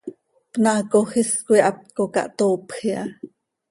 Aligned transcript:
Pnaacöl 0.51 1.09
is 1.21 1.31
coi 1.45 1.59
haptco 1.65 2.03
cahtoopj 2.15 2.75
iha. 2.89 3.03